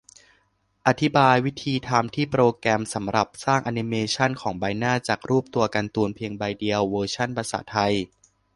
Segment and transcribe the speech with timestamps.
[0.87, 7.93] อธิบายวิธีทำที่ "โปรแกรมสำหรับสร้างอนิเมชันของใบหน้าจากรูปตัวการ์ตูนเพียงใบเดียว เวอร์ชันภาษาไทย"